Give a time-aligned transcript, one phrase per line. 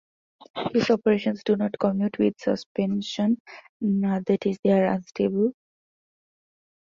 [0.73, 3.37] These operations do not commute with suspension,
[3.81, 5.51] that is they are unstable.